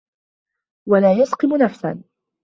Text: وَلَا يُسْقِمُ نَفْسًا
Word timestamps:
وَلَا 0.89 1.13
يُسْقِمُ 1.13 1.57
نَفْسًا 1.57 2.03